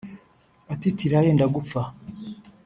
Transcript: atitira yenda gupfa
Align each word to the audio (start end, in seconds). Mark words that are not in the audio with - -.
atitira 0.73 1.17
yenda 1.25 1.45
gupfa 1.55 1.81